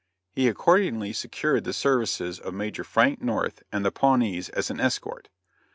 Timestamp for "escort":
4.79-5.29